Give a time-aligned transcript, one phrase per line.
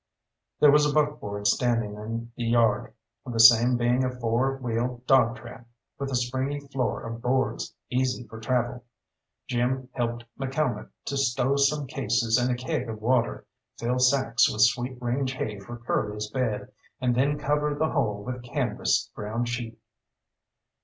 [0.59, 2.91] There was a buckboard standing in the yard,
[3.23, 5.67] the same being a four wheel dogtrap,
[5.99, 8.83] with a springy floor of boards, easy for travel.
[9.47, 13.45] Jim helped McCalmont to stow some cases and a keg of water,
[13.77, 18.37] fill sacks with sweet range hay for Curly's bed, and then cover the whole with
[18.37, 19.77] a canvas ground sheet.